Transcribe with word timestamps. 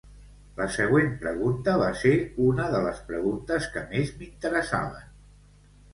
La 0.59 0.65
següent 0.75 1.11
pregunta 1.25 1.75
va 1.83 1.91
ser 2.03 2.13
una 2.45 2.67
de 2.77 2.81
les 2.87 3.03
preguntes 3.11 3.69
que 3.77 3.87
més 3.93 4.15
m'interessaven. 4.23 5.13